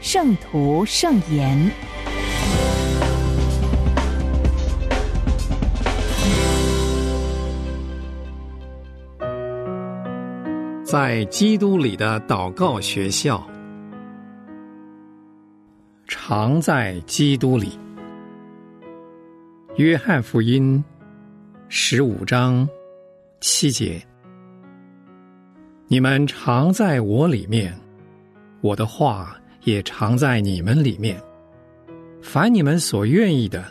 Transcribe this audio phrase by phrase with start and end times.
[0.00, 1.58] 圣徒圣言》。
[10.84, 13.44] 在基督里的祷告学校，
[16.06, 17.78] 常在基督里。
[19.76, 20.82] 约翰福音
[21.68, 22.66] 十五章
[23.40, 24.00] 七节：
[25.88, 27.78] 你们常在我里面。
[28.60, 29.36] 我的话
[29.68, 31.22] 也常在你们里面，
[32.22, 33.70] 凡你们所愿意的，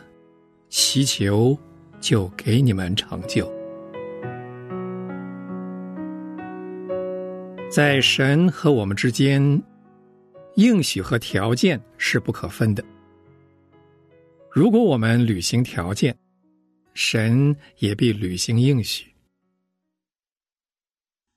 [0.69, 1.57] 祈求
[1.99, 3.51] 就给你们成就。
[7.71, 9.41] 在神和我们之间，
[10.53, 12.83] 应许和条件是不可分的。
[14.51, 16.15] 如果我们履行条件，
[16.93, 19.11] 神也必履行应许。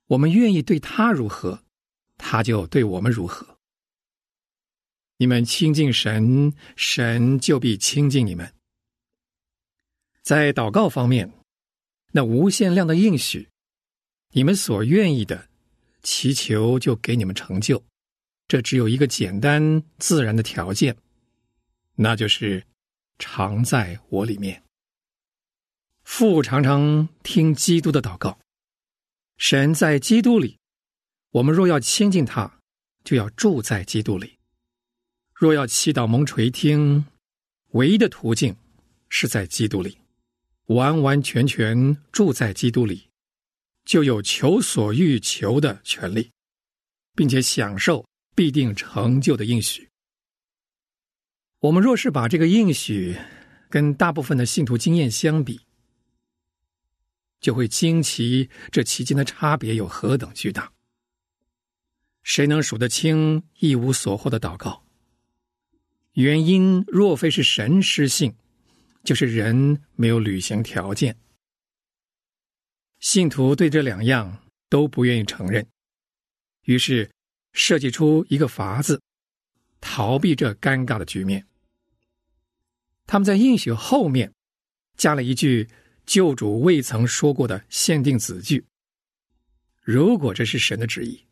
[0.06, 1.58] 我们愿意对他如何？
[2.18, 3.49] 他就对我们如何？
[5.20, 8.54] 你们亲近神，神就必亲近你们。
[10.22, 11.30] 在祷告方面，
[12.12, 13.46] 那无限量的应许，
[14.30, 15.50] 你们所愿意的，
[16.02, 17.84] 祈求就给你们成就。
[18.48, 20.96] 这只有一个简单自然的条件，
[21.96, 22.64] 那就是
[23.18, 24.62] 常在我里面。
[26.02, 28.40] 父常常听基督的祷告，
[29.36, 30.56] 神在基督里。
[31.32, 32.58] 我们若要亲近他，
[33.04, 34.39] 就要住在基督里；
[35.40, 37.06] 若要祈祷蒙垂听，
[37.70, 38.54] 唯一的途径
[39.08, 39.96] 是在基督里，
[40.66, 43.08] 完完全全住在基督里，
[43.86, 46.30] 就有求所欲求的权利，
[47.14, 49.88] 并且享受必定成就的应许。
[51.60, 53.16] 我们若是把这个应许
[53.70, 55.62] 跟大部分的信徒经验相比，
[57.40, 60.70] 就会惊奇这其间的差别有何等巨大。
[62.22, 64.84] 谁能数得清一无所获的祷告？
[66.12, 68.34] 原因若非是神失信，
[69.04, 71.16] 就是人没有履行条件。
[72.98, 75.66] 信徒对这两样都不愿意承认，
[76.64, 77.10] 于是
[77.52, 79.00] 设计出一个法子，
[79.80, 81.46] 逃避这尴尬的局面。
[83.06, 84.32] 他们在应许后面
[84.96, 85.68] 加了一句
[86.06, 88.64] 救主未曾说过的限定子句：
[89.82, 91.24] 如果这是神的旨意。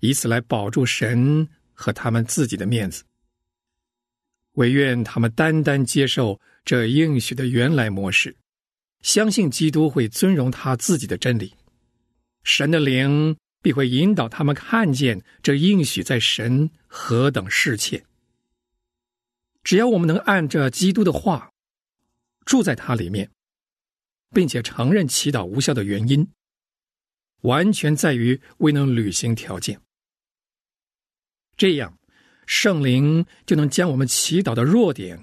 [0.00, 3.02] 以此来保住神和他们自己的面子，
[4.58, 8.36] 唯愿他们单单接受这应许的原来模式，
[9.02, 11.54] 相信基督会尊荣他自己的真理，
[12.42, 18.04] 神的灵必会引导他们看见这应许在神何等世切。
[19.62, 21.52] 只要我们能按着基督的话
[22.44, 23.30] 住在他里面，
[24.30, 26.26] 并且承认祈祷无效的原因，
[27.42, 29.80] 完全在于未能履行条件。
[31.56, 31.97] 这样，
[32.48, 35.22] 圣灵就能将我们祈祷的弱点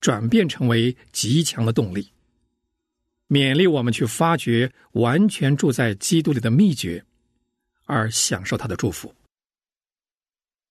[0.00, 2.10] 转变成为极强的动力，
[3.28, 7.04] 勉励我们去发掘完全住在基督里的秘诀，
[7.84, 9.14] 而享受他的祝福。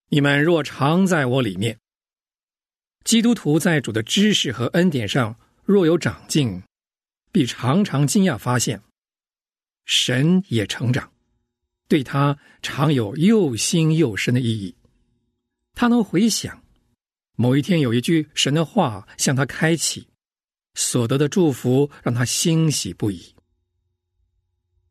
[0.09, 1.79] 你们若常在我里面，
[3.05, 6.61] 基督徒在主的知识和恩典上若有长进，
[7.31, 8.81] 必常常惊讶发现，
[9.85, 11.09] 神也成长，
[11.87, 14.75] 对他常有又新又深的意义。
[15.75, 16.63] 他能回想，
[17.35, 20.07] 某一天有一句神的话向他开启，
[20.73, 23.35] 所得的祝福让他欣喜不已。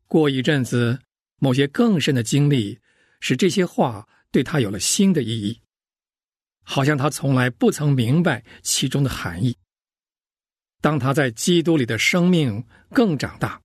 [0.07, 0.99] 过一阵子，
[1.39, 2.79] 某些更深的经历
[3.19, 5.59] 使这些话对他有了新的意义，
[6.61, 9.57] 好像他从来不曾明白其中的含义。
[10.81, 13.59] 当他在基督里的生命更长大，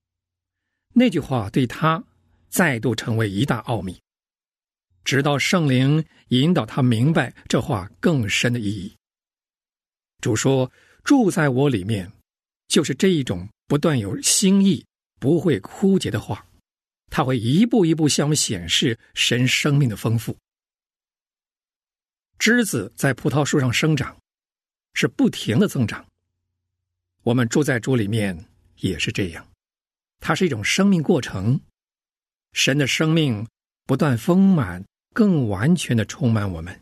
[0.94, 2.03] 那句话对他
[2.49, 4.00] 再度成为一大奥秘。
[5.05, 8.94] 直到圣灵引导他明白这话更深的意义。
[10.20, 10.70] 主说
[11.02, 12.12] ：“住在我里面，
[12.69, 14.85] 就是这一种不断有新意、
[15.19, 16.47] 不会枯竭的话。
[17.08, 20.37] 他会一步一步向我们显示神生命的丰富。
[22.38, 24.17] 枝子在葡萄树上生长，
[24.93, 26.06] 是不停的增长。
[27.23, 28.46] 我们住在主里面
[28.76, 29.46] 也是这样，
[30.20, 31.61] 它是一种生命过程。
[32.53, 33.46] 神的生命
[33.87, 36.81] 不断丰满。”更完全的充满我们。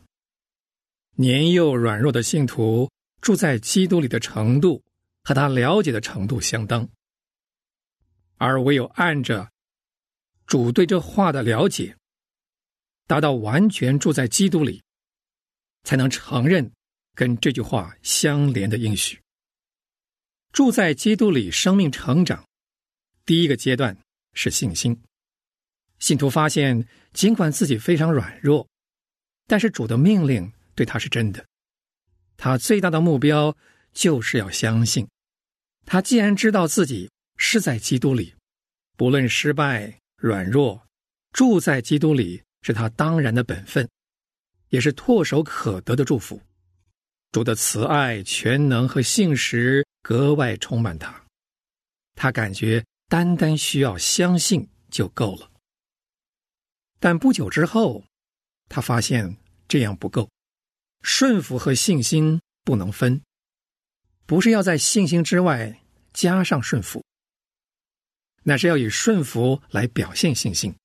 [1.15, 2.89] 年幼软弱的信徒
[3.21, 4.81] 住在基督里的程度
[5.23, 6.87] 和他了解的程度相当，
[8.37, 9.51] 而唯有按着
[10.45, 11.95] 主对这话的了解，
[13.05, 14.81] 达到完全住在基督里，
[15.83, 16.71] 才能承认
[17.15, 19.19] 跟这句话相连的应许。
[20.53, 22.43] 住在基督里，生命成长，
[23.25, 23.95] 第一个阶段
[24.33, 24.99] 是信心。
[25.99, 28.67] 信徒发现，尽管自己非常软弱，
[29.47, 31.45] 但是主的命令对他是真的。
[32.37, 33.55] 他最大的目标
[33.93, 35.07] 就是要相信。
[35.85, 38.33] 他既然知道自己是在基督里，
[38.95, 40.81] 不论失败、软弱，
[41.33, 43.89] 住在基督里是他当然的本分，
[44.69, 46.41] 也是唾手可得的祝福。
[47.31, 51.23] 主的慈爱、全能和信实格外充满他，
[52.15, 55.49] 他感觉单单需要相信就够了。
[56.99, 58.03] 但不久之后，
[58.67, 59.37] 他发现
[59.69, 60.29] 这样不够，
[61.01, 63.21] 顺服和信心不能分，
[64.25, 65.81] 不是要在信心之外
[66.11, 67.01] 加上顺服，
[68.43, 70.75] 那是要以顺服来表现信心。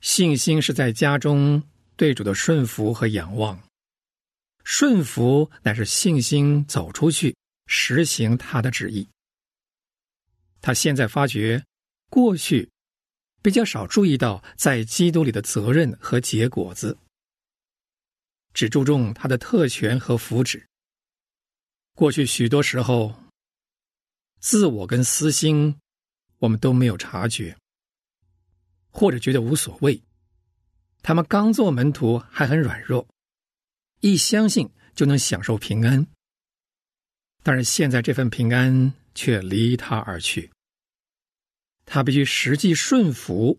[0.00, 1.62] 信心是在家中
[1.96, 3.62] 对主的顺服和仰望，
[4.64, 9.06] 顺服乃是信心走出去实行他的旨意。
[10.62, 11.62] 他现在发觉
[12.08, 12.70] 过去。
[13.42, 16.96] 比较少注意到在基督里的责任和结果子，
[18.52, 20.62] 只注重他的特权和福祉。
[21.94, 23.14] 过去许多时候，
[24.40, 25.78] 自我跟私心，
[26.38, 27.56] 我们都没有察觉，
[28.90, 30.02] 或者觉得无所谓。
[31.02, 33.06] 他们刚做门徒还很软弱，
[34.00, 36.06] 一相信就能享受平安，
[37.42, 40.50] 但是现在这份平安却离他而去。
[41.92, 43.58] 他必须实际顺服，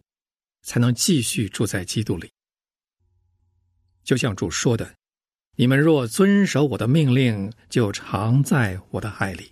[0.62, 2.32] 才能继续住在基督里。
[4.06, 4.96] 就像主说的
[5.58, 9.52] ：“你们若遵守我的命令，就常在我的爱里。”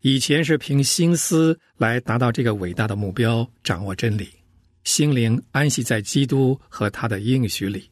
[0.00, 4.32] 以前是凭心思来达到这个伟大的目标，掌握真理，
[4.84, 7.90] 心灵安息在基督和他的应许里。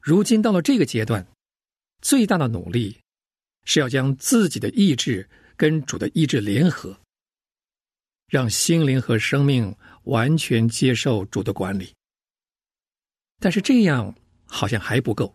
[0.00, 1.26] 如今到了这个阶段，
[2.00, 2.98] 最大的努力
[3.64, 6.98] 是要将自己的意志跟主的意志联合。
[8.26, 9.74] 让心灵和生命
[10.04, 11.94] 完全接受主的管理，
[13.38, 15.34] 但是这样好像还不够。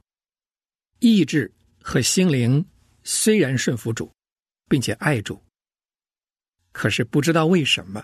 [1.00, 1.50] 意志
[1.82, 2.66] 和心灵
[3.04, 4.12] 虽然顺服主，
[4.68, 5.42] 并且爱主，
[6.72, 8.04] 可是不知道为什么，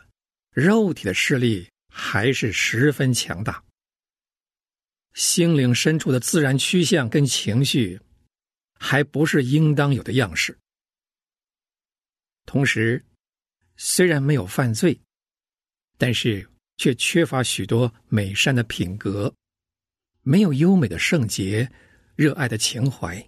[0.52, 3.62] 肉体的势力还是十分强大。
[5.14, 8.00] 心灵深处的自然趋向跟情绪，
[8.80, 10.58] 还不是应当有的样式。
[12.46, 13.04] 同时。
[13.78, 15.00] 虽然没有犯罪，
[15.98, 19.34] 但是却缺乏许多美善的品格，
[20.22, 21.70] 没有优美的圣洁、
[22.16, 23.26] 热爱的情怀，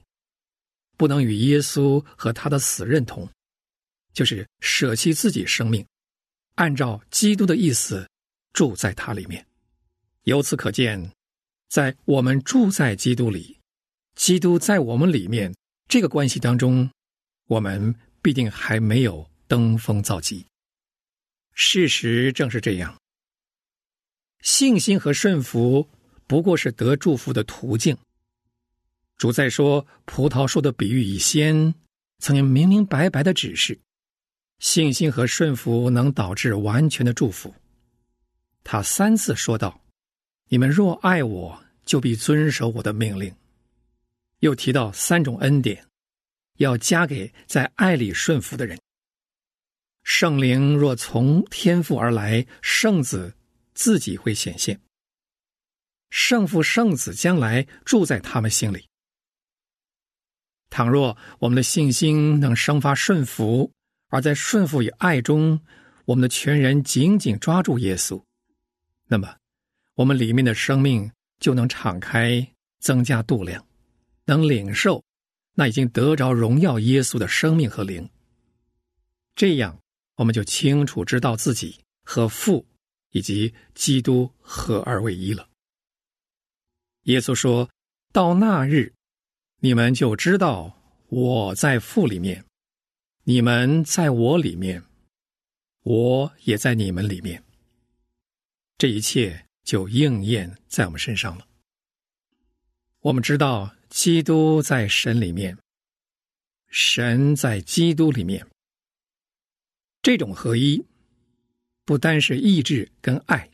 [0.96, 3.30] 不能与耶稣和他的死认同，
[4.14, 5.86] 就是舍弃自己生命，
[6.56, 8.10] 按照基督的意思
[8.54, 9.46] 住在他里面。
[10.24, 11.12] 由此可见，
[11.70, 13.58] 在我们住在基督里，
[14.16, 15.54] 基督在我们里面
[15.88, 16.90] 这个关系当中，
[17.48, 19.30] 我们必定还没有。
[19.48, 20.46] 登峰造极。
[21.54, 22.96] 事实正是这样。
[24.42, 25.90] 信心和顺服
[26.28, 27.98] 不过是得祝福的途径。
[29.18, 31.74] 主在说葡萄树的比喻以先，
[32.20, 33.80] 曾经明明白白的指示，
[34.60, 37.54] 信心和顺服能导致完全的祝福。
[38.64, 39.82] 他三次说道
[40.50, 43.34] ：“你们若爱我，就必遵守我的命令。”
[44.42, 45.84] 又提到三种恩典，
[46.58, 48.80] 要加给在爱里顺服的人。
[50.10, 53.36] 圣灵若从天父而来，圣子
[53.74, 54.80] 自己会显现。
[56.10, 58.88] 圣父、圣子将来住在他们心里。
[60.70, 63.70] 倘若我们的信心能生发顺服，
[64.08, 65.60] 而在顺服与爱中，
[66.06, 68.24] 我们的全人紧紧抓住耶稣，
[69.08, 69.36] 那么
[69.96, 71.12] 我们里面的生命
[71.42, 73.68] 就能敞开，增加度量，
[74.24, 75.04] 能领受
[75.54, 78.10] 那已经得着荣耀耶稣的生命和灵。
[79.36, 79.78] 这样。
[80.18, 82.66] 我们就清楚知道自己和父
[83.12, 85.48] 以及基督合二为一了。
[87.04, 87.70] 耶稣说
[88.12, 88.94] 到那日，
[89.62, 92.44] 你们就知道我在父里面，
[93.24, 94.84] 你们在我里面，
[95.84, 97.42] 我也在你们里面。
[98.78, 101.48] 这一切就应验在我们身上了。
[103.02, 105.58] 我们知道基督在神里面，
[106.70, 108.46] 神在基督里面。
[110.08, 110.82] 这种合一，
[111.84, 113.52] 不单是意志跟爱，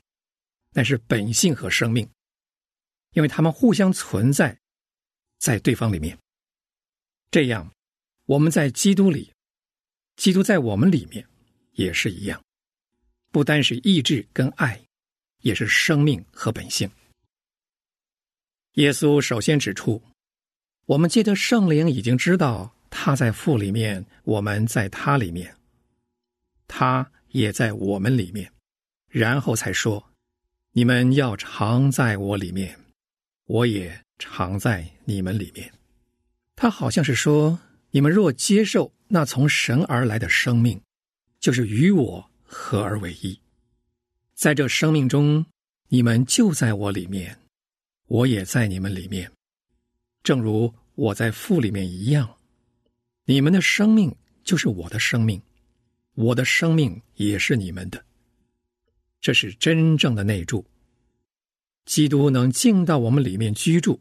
[0.72, 2.08] 但是本性和生命。
[3.14, 4.56] 因为他们互相存在
[5.40, 6.16] 在对方里面。
[7.32, 7.68] 这样，
[8.26, 9.34] 我们在基督里，
[10.16, 11.28] 基督在我们里面
[11.72, 12.40] 也是一样，
[13.32, 14.80] 不单是意志跟爱，
[15.40, 16.88] 也是生命和本性。
[18.74, 20.00] 耶稣首先指出，
[20.86, 25.58] 我们借着圣灵已经知道他在父里面，我们在他里面，
[26.68, 28.52] 他也在我们里面，
[29.10, 30.12] 然后才说
[30.74, 32.80] ：“你们要常在我里面，
[33.46, 35.72] 我也常在你们里面。”
[36.56, 37.60] 他好像是说
[37.92, 40.82] ：“你们若接受那从神而来的生命，
[41.40, 43.40] 就是与我合而为一，
[44.34, 45.46] 在这生命中，
[45.90, 47.38] 你们就在我里面。”
[48.08, 49.32] 我也在你们里面，
[50.22, 52.38] 正如我在父里面一样。
[53.26, 55.42] 你们的生命就是我的生命，
[56.14, 58.04] 我的生命也是你们的。
[59.22, 60.66] 这是真正的内住。
[61.86, 64.00] 基督能进到我们里面居住，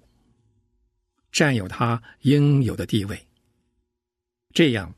[1.33, 3.27] 占有他应有的地位。
[4.55, 4.95] 这样，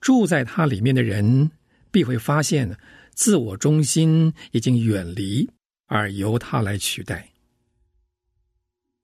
[0.00, 1.50] 住在他里面的人
[1.90, 2.78] 必会发现，
[3.12, 5.50] 自我中心已经远离，
[5.86, 7.28] 而由他来取代。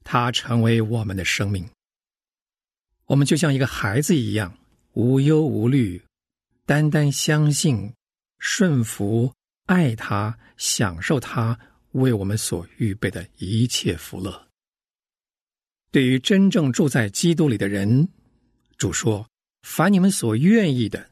[0.04, 1.68] 他成为我们的生命，
[3.06, 4.56] 我们就像一个孩子一样
[4.92, 6.00] 无忧无虑，
[6.66, 7.92] 单单相信、
[8.38, 9.32] 顺服、
[9.66, 11.58] 爱他，享受他
[11.92, 14.48] 为我们所预备的一切福乐。
[15.90, 18.08] 对于真正住在基督里的人，
[18.78, 19.28] 主说
[19.62, 21.10] ：“凡你们所愿意的，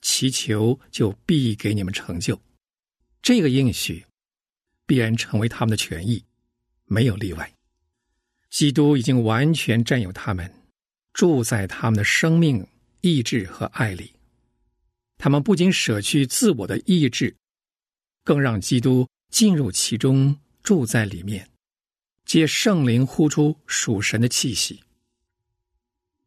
[0.00, 2.40] 祈求就必给你们成就。”
[3.20, 4.04] 这个应许
[4.86, 6.24] 必然成为他们的权益，
[6.84, 7.52] 没有例外。
[8.48, 10.48] 基督已经完全占有他们，
[11.12, 12.66] 住在他们的生命、
[13.00, 14.13] 意志和爱里。
[15.16, 17.36] 他们不仅舍去自我的意志，
[18.22, 21.50] 更让基督进入其中，住在里面，
[22.24, 24.82] 借圣灵呼出属神的气息。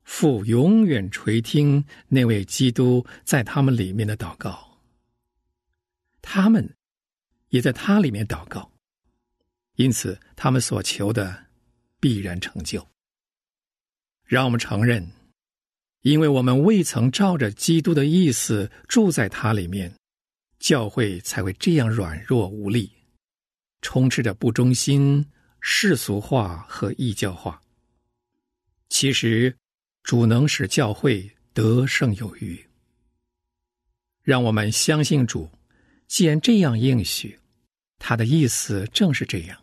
[0.03, 4.79] 父永远垂听那位基督在他们里面的祷告，
[6.21, 6.75] 他们
[7.49, 8.71] 也在他里面祷告，
[9.75, 11.47] 因此他们所求的。
[11.99, 12.87] 必然成就。
[14.23, 15.11] 让我们承认，
[16.01, 19.93] 因为我们未曾照着基督的意思住在他里面，
[20.59, 22.91] 教会才会这样软弱无力，
[23.81, 25.25] 充斥着不忠心、
[25.59, 27.61] 世俗化和异教化。
[28.89, 29.53] 其实，
[30.03, 32.57] 主能使教会得胜有余。
[34.23, 35.49] 让我们相信主，
[36.07, 37.37] 既然这样应许，
[37.99, 39.61] 他的意思正是这样。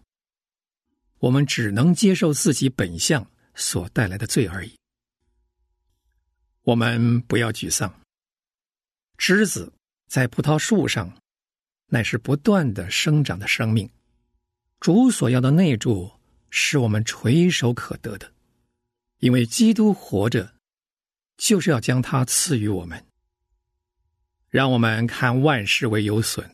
[1.19, 4.75] 我们只能接受自己本相所带来的罪而已。
[6.65, 8.01] 我们不要沮丧。
[9.17, 9.73] 枝子
[10.09, 11.17] 在葡萄树上，
[11.87, 13.89] 乃是不断的生长的生命。
[14.81, 16.11] 主所要的内助，
[16.51, 18.33] 是我们垂手可得的，
[19.19, 20.55] 因为基督活着，
[21.37, 23.07] 就是要将它赐予我们。
[24.51, 26.51] 让我们看万事为有损，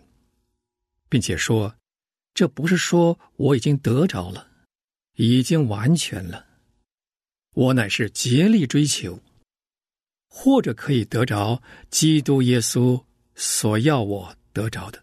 [1.08, 1.74] 并且说，
[2.34, 4.48] 这不是说我已经得着了。
[5.16, 6.46] 已经完全了，
[7.52, 9.20] 我乃是竭力追求，
[10.32, 11.60] 或者可以得着
[11.90, 15.02] 基督耶稣所要我得着的。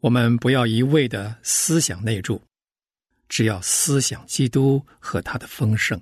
[0.00, 2.40] 我们不要一味的思想内住，
[3.28, 6.00] 只要思想基督和他的丰盛。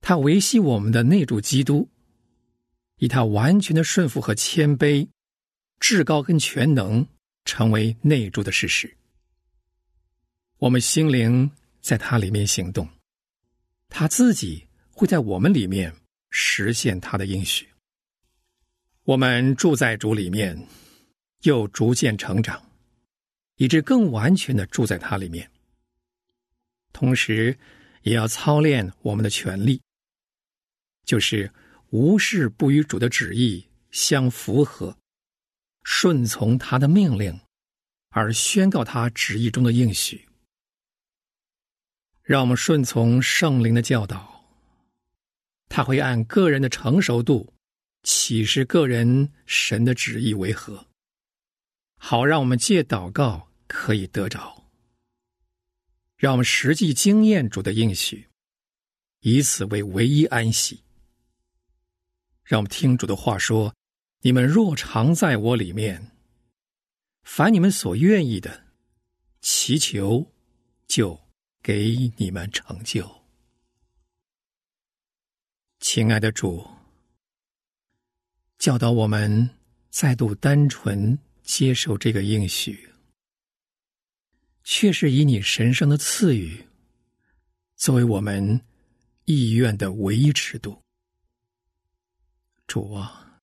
[0.00, 1.88] 他维系我们的内住基督，
[2.98, 5.06] 以他完全的顺服和谦卑、
[5.80, 7.06] 至高跟全能，
[7.44, 8.96] 成为内住的事实。
[10.58, 11.50] 我们心灵
[11.80, 12.88] 在他里面行动，
[13.88, 15.94] 他自己会在我们里面
[16.32, 17.68] 实现他的应许。
[19.04, 20.66] 我们住在主里面，
[21.42, 22.60] 又逐渐成长，
[23.56, 25.48] 以致更完全的住在他里面。
[26.92, 27.56] 同时，
[28.02, 29.80] 也要操练我们的权利，
[31.04, 31.52] 就是
[31.90, 34.96] 无事不与主的旨意相符合，
[35.82, 37.38] 顺从他的命令，
[38.10, 40.28] 而宣告他旨意中的应许。
[42.22, 44.31] 让我们顺从圣灵的教导，
[45.74, 47.54] 他会按个人的成熟度
[48.02, 50.86] 启示个人神的旨意为何，
[51.96, 54.68] 好让我们借祷告可以得着，
[56.18, 58.28] 让我们实际经验主的应许，
[59.20, 60.82] 以此为唯一安息。
[62.44, 63.74] 让我们听主的话说
[64.20, 66.10] ：“你们若常在我里面，
[67.22, 68.64] 凡你们所愿意的，
[69.40, 70.30] 祈求
[70.86, 71.18] 就。”
[71.64, 73.21] 给你们成就，
[75.82, 76.64] 亲爱的主，
[78.56, 79.50] 教导我们
[79.90, 82.88] 再度单纯接受这个应许，
[84.62, 86.64] 却是以你神圣的赐予
[87.74, 88.62] 作为我们
[89.24, 90.80] 意愿的唯一尺度。
[92.68, 93.40] 主啊，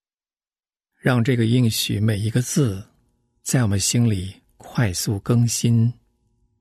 [0.95, 2.89] 让这个应许每一个字，
[3.43, 5.93] 在我们心里快速更新，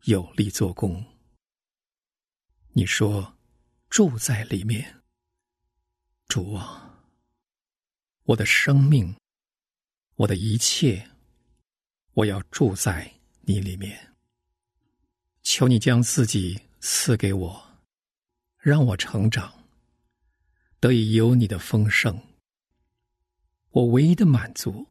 [0.02, 1.02] 有力做工。
[2.72, 3.38] 你说，
[3.88, 4.97] 住在里面，
[6.28, 6.94] 主啊，
[8.24, 9.16] 我的生命，
[10.16, 11.08] 我的一切，
[12.12, 14.14] 我要住在你里面。
[15.42, 17.80] 求你将自己赐给我，
[18.58, 19.50] 让我成长，
[20.78, 22.22] 得以有你的丰盛。
[23.70, 24.86] 我唯一的满足，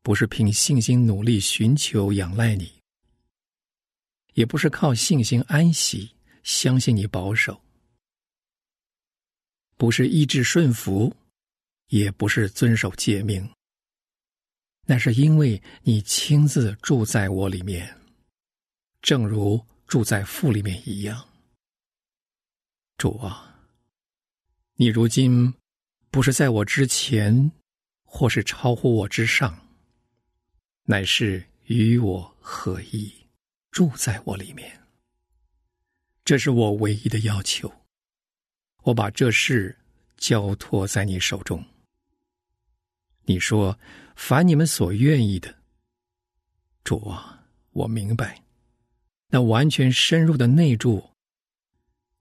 [0.00, 2.80] 不是凭信心努力寻求仰赖你，
[4.32, 7.62] 也不是靠信心安息相信你保守，
[9.80, 11.16] 不是意志顺服，
[11.86, 13.50] 也不是遵守诫命。
[14.84, 17.96] 那是因为你亲自住在我里面，
[19.00, 21.26] 正如住在父里面一样。
[22.98, 23.58] 主啊，
[24.74, 25.54] 你如今
[26.10, 27.50] 不是在我之前。
[28.12, 29.56] 或是超乎我之上，
[30.82, 33.08] 乃是与我合一，
[33.70, 34.80] 住在我里面。
[36.24, 37.72] 这是我唯一的要求。
[38.82, 39.76] 我把这事
[40.16, 41.64] 交托在你手中。
[43.24, 43.78] 你说，
[44.16, 45.54] 凡你们所愿意的，
[46.82, 48.42] 主啊，我明白。
[49.28, 51.10] 那完全深入的内住，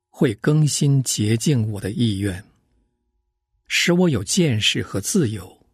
[0.09, 2.43] 会更新洁净我的意愿，
[3.67, 5.65] 使我有见识和自由。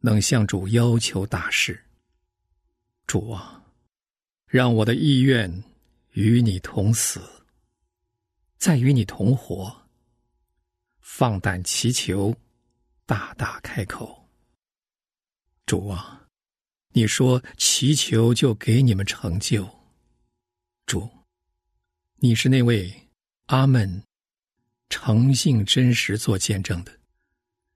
[0.00, 1.82] 能向主要求大事，
[3.06, 3.62] 主啊，
[4.46, 5.64] 让我的意愿
[6.12, 7.20] 与你同死，
[8.64, 9.76] 再与你同活。
[10.98, 12.34] 放胆祈求，
[13.04, 14.26] 大大开口。
[15.66, 16.26] 主啊，
[16.92, 19.68] 你说祈求就给你们成就。
[20.86, 21.06] 主，
[22.16, 22.90] 你是那位
[23.48, 24.02] 阿门，
[24.88, 27.00] 诚信真实做见证的，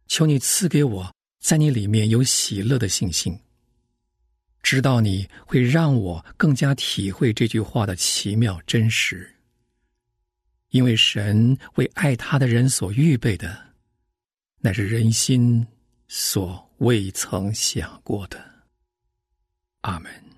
[0.06, 1.14] 求你赐给我。
[1.38, 3.38] 在你里面有喜乐的信心，
[4.62, 9.34] 知道你会让我更加体会这句话的奇妙真实。
[10.70, 13.74] 因为神为爱他的人所预备的，
[14.60, 15.66] 乃是人心
[16.06, 18.38] 所未曾想过的。
[19.82, 20.37] 阿门。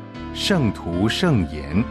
[0.33, 1.83] 圣徒圣言，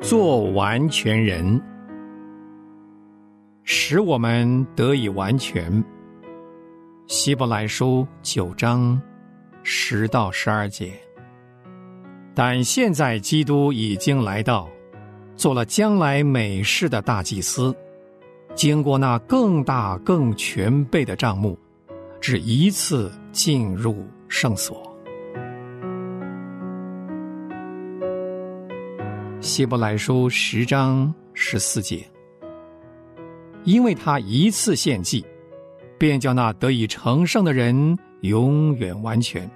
[0.00, 1.60] 做完全人，
[3.64, 5.82] 使我们得以完全。
[7.08, 9.00] 希伯来书九章
[9.62, 10.92] 十到十二节。
[12.34, 14.68] 但现在基督已经来到，
[15.36, 17.74] 做了将来美事的大祭司，
[18.56, 21.58] 经过那更大更全备的账目，
[22.22, 24.82] 只一次进入圣所。
[29.42, 32.10] 希伯来书十章十四节，
[33.64, 35.22] 因为他一次献祭，
[35.98, 39.48] 便叫那得以成圣的人永远完全。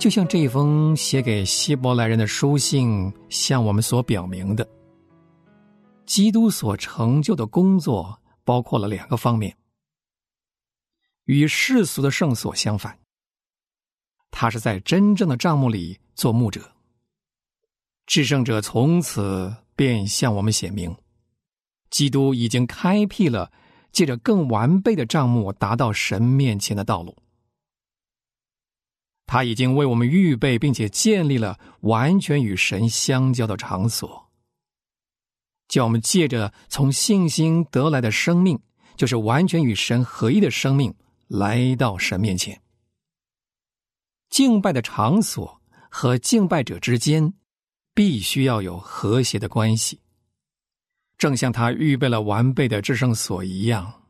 [0.00, 4.66] 就像这封写给希伯来人的书信向我们所表明的，
[6.06, 9.54] 基督所成就的工作包括了两个方面，
[11.26, 12.98] 与世俗的圣所相反。
[14.30, 16.72] 他是在真正的账目里做牧者，
[18.06, 20.96] 制胜者从此便向我们显明，
[21.90, 23.52] 基督已经开辟了
[23.92, 27.14] 借着更完备的账目达到神面前的道路。
[29.32, 34.28] 他已经为我们预备并且建立了完全与神相交的场所，
[35.68, 38.58] 叫我们借着从信心得来的生命，
[38.96, 40.92] 就是完全与神合一的生命，
[41.28, 42.60] 来到神面前。
[44.30, 47.32] 敬拜的场所和敬拜者之间
[47.94, 50.00] 必须要有和谐的关系，
[51.16, 54.02] 正像他预备了完备的至圣所一样。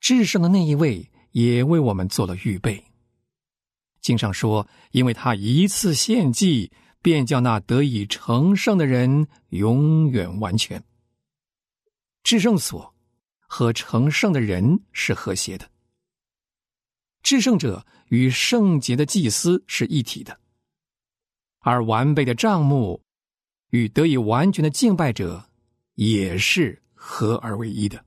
[0.00, 2.91] 至圣的那一位也为我们做了预备。
[4.02, 10.82] 经上说：“因为他一次献祭，便叫那得以成圣的人永远完全。”
[12.22, 12.94] 至圣所
[13.38, 15.70] 和成圣的人是和谐的。
[17.22, 20.38] 至圣者与圣洁的祭司是一体的，
[21.60, 23.00] 而完备的账目
[23.70, 25.48] 与得以完全的敬拜者
[25.94, 28.04] 也是合而为一的。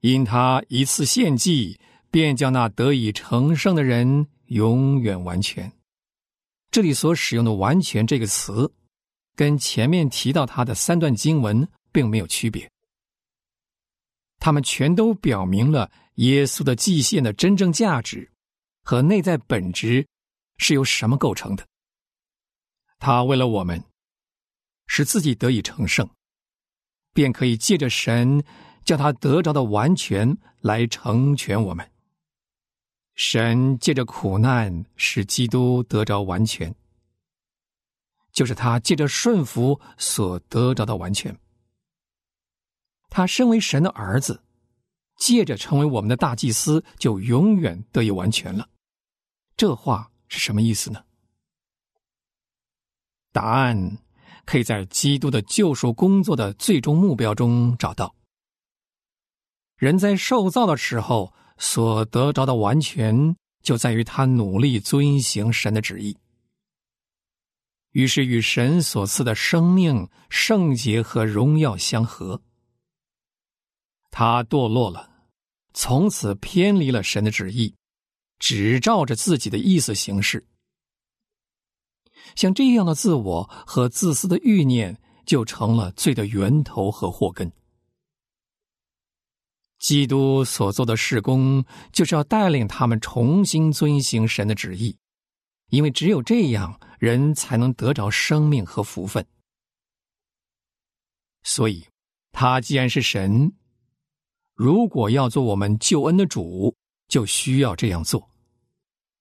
[0.00, 1.78] 因他一次献祭，
[2.12, 5.72] 便叫那得以成圣的人永远完全。
[6.70, 8.72] 这里所使用的“完全”这个词，
[9.34, 12.70] 跟前面提到他的三段经文并没有区别，
[14.38, 15.90] 他们全都表明了。
[16.16, 18.30] 耶稣的祭献的真正价值
[18.82, 20.06] 和内在本质
[20.58, 21.66] 是由什么构成的？
[22.98, 23.82] 他为了我们
[24.86, 26.06] 使自己得以成圣，
[27.14, 28.44] 便可以借着神
[28.84, 31.91] 叫他得着的完全来成全我们。
[33.14, 36.74] 神借着苦难使基督得着完全，
[38.32, 41.38] 就是他借着顺服所得着的完全。
[43.08, 44.42] 他身为神的儿子。
[45.18, 48.68] 借着成为我们的大祭司，就永远得以完全了。
[49.56, 51.04] 这话是什么意思呢？
[53.30, 53.98] 答案
[54.44, 58.16] 可以在基督的救赎工作的最终目标中找到。
[59.76, 61.32] 人在受造的时候
[61.64, 66.18] 所得着的完全，就在于他努力遵行神的旨意，
[67.92, 72.42] 于是与神所赐的生命、圣洁和荣耀相合。
[74.10, 75.10] 他堕落了。
[75.72, 77.76] 从此偏离了神的旨意，
[78.40, 80.44] 只照着自己的意思行事。
[82.34, 87.50] 像这样的自我和自私的欲念，就成了罪的源头和祸根。
[89.82, 94.96] 基督所做的事工，就是要带领他们重新遵行神的旨意，
[95.70, 99.26] 因为只有这样，人才能得着生命和福分。
[101.42, 101.84] 所以，
[102.30, 103.52] 他既然是神。
[104.54, 106.76] 如果要做我们救恩的主，
[107.08, 108.30] 就需要这样做，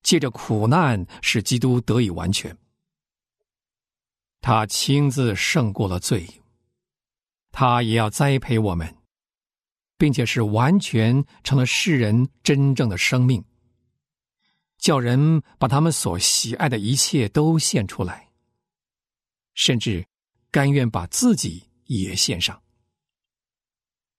[0.04, 2.56] 借着苦难使基督得以完全。
[4.42, 6.28] 他亲自胜过了罪，
[7.52, 8.96] 他也要栽培我们，
[10.02, 13.46] 并且是完全成了世人真正的生命，
[14.80, 18.32] 叫人把他们所喜爱的一切都献出来，
[19.54, 20.04] 甚至
[20.50, 22.64] 甘愿把自己也献上。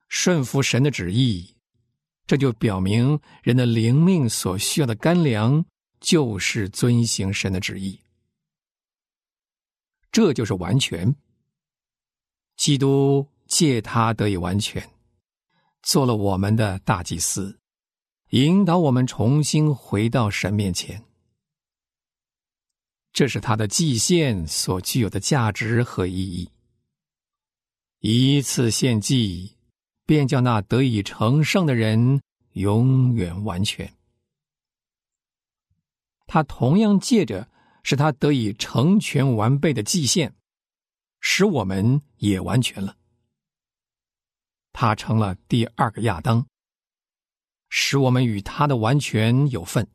[0.09, 1.57] 顺服神的旨意，
[2.29, 5.65] 这就表明人的灵命所需要的干粮
[5.99, 8.01] 就是遵行神的旨意。
[10.13, 11.13] 这就是完全。
[12.57, 14.89] 基督借他得以完全，
[15.83, 17.59] 做了我们的大祭司，
[18.31, 21.05] 引导我们重新回到神面前。
[23.13, 26.49] 这是他的祭献所具有的价值和意义。
[28.01, 29.57] 一次献祭。
[30.05, 32.21] 便叫那得以成圣的人
[32.55, 33.91] 永远完全。
[36.27, 37.49] 他同样借着
[37.83, 40.35] 使他得以成全完备的祭献，
[41.21, 42.97] 使我们也完全了。
[44.73, 46.47] 他成了第二个亚当，
[47.69, 49.87] 使我们与他的完全有份。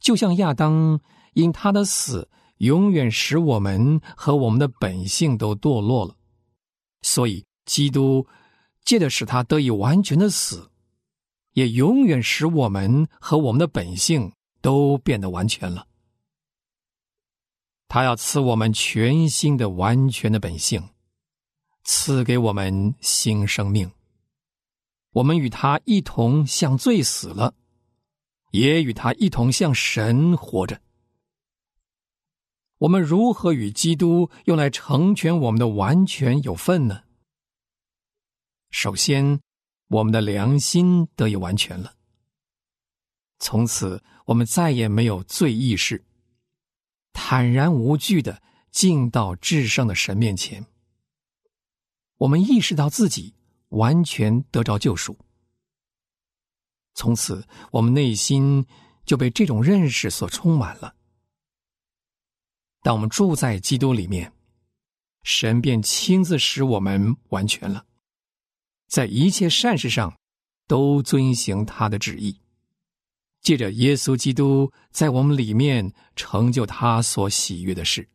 [0.00, 1.00] 就像亚当
[1.34, 2.28] 因他的死，
[2.58, 6.16] 永远使我们和我们的本性都堕落了，
[7.02, 8.26] 所以基督
[8.84, 10.70] 借着使他得以完全的死，
[11.52, 15.86] 也永远使我们和我们的本性都变得完全了。
[17.88, 20.88] 他要赐我们全新的、完全的本性，
[21.84, 23.90] 赐给我们新生命。
[25.12, 27.54] 我们与他一同向罪死了。
[28.52, 30.78] 也与他一同向神活着。
[32.76, 37.04] 我们如何与基督用来成全我们的完全有份呢？
[38.68, 39.40] 首先，
[39.88, 41.94] 我们的良心得以完全了。
[43.38, 46.04] 从此，我们再也没有罪意识，
[47.14, 50.66] 坦然无惧的进到至圣的神面前。
[52.22, 53.34] 我们意识到自己
[53.70, 55.18] 完全得着救赎。
[56.94, 58.64] 从此，我们内心
[59.04, 60.94] 就被这种认识所充满了。
[62.82, 64.32] 当我们住在基督里面，
[65.24, 67.86] 神便亲自使我们完全了，
[68.86, 70.16] 在一切善事上
[70.68, 72.38] 都遵行他的旨意，
[73.40, 78.08] 借着耶稣基督在我们里面成就他所喜悦的事，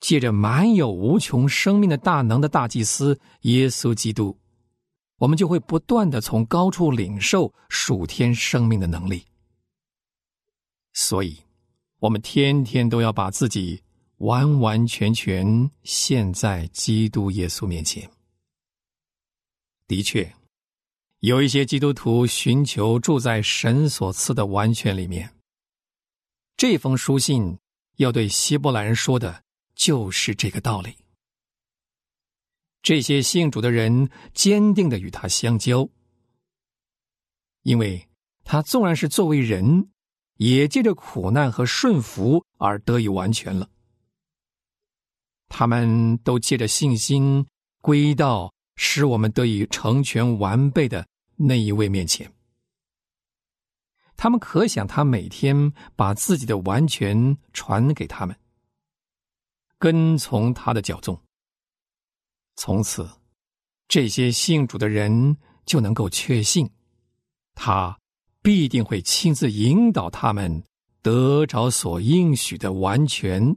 [0.00, 4.38] 借着满有无穷生命的大能的大祭司耶稣基督。
[5.18, 9.24] 我们就会不断的从高处领受属天生命的能力，
[10.92, 11.38] 所以，
[11.98, 13.82] 我们天天都要把自己
[14.18, 18.08] 完完全全献在基督耶稣面前。
[19.88, 20.32] 的确，
[21.18, 25.34] 有一些基督徒寻求住在神所赐的完全里面。
[26.56, 27.58] 这封书信
[27.96, 29.42] 要对希伯来人说的，
[29.78, 30.94] 就是这个道理。
[32.82, 35.88] 这些信主的人坚定的与他相交，
[37.62, 38.08] 因为
[38.44, 39.88] 他纵然是作为人，
[40.36, 43.70] 也借着苦难和顺服而得以完全了。
[45.48, 47.46] 他们都借着信心
[47.80, 52.30] 归到使我们得以成全完备的那一位面前。
[54.16, 58.36] 他们可想，他每天把自己的完全传给他们，
[59.78, 61.18] 跟从他的脚踪。
[62.56, 63.08] 从此，
[63.86, 66.68] 这些信主的人就能够确信，
[67.54, 67.96] 他
[68.42, 70.62] 必定会亲自引导他们
[71.02, 73.56] 得着所应许的完全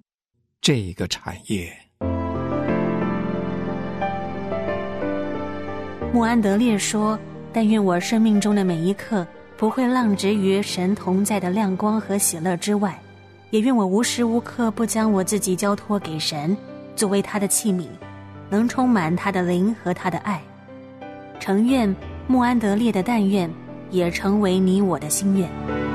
[0.62, 1.76] 这个产业。
[6.14, 7.18] 穆安德烈说
[7.54, 9.26] ：“但愿我生命中的每一刻
[9.58, 13.02] 不会浪掷于神同在的亮光和喜乐之外，
[13.52, 16.58] 也愿我无时无刻不将我自己交托给神，
[16.96, 17.86] 作为他的器皿。”
[18.52, 20.42] 能充满他的灵和他的爱，
[21.40, 21.96] 诚愿
[22.28, 23.50] 穆安德烈的但愿
[23.92, 25.91] 也成为你我的心愿。